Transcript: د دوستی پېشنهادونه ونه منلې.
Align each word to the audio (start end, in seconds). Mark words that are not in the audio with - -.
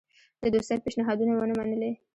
د 0.41 0.43
دوستی 0.53 0.77
پېشنهادونه 0.85 1.31
ونه 1.33 1.53
منلې. 1.59 1.91